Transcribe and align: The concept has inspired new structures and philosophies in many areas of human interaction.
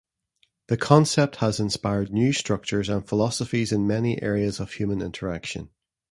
The 0.65 0.77
concept 0.77 1.35
has 1.35 1.59
inspired 1.59 2.11
new 2.11 2.33
structures 2.33 2.89
and 2.89 3.07
philosophies 3.07 3.71
in 3.71 3.85
many 3.85 4.19
areas 4.19 4.59
of 4.59 4.71
human 4.71 4.99
interaction. 4.99 5.69